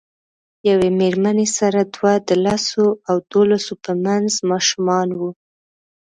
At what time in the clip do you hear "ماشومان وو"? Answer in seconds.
4.51-5.29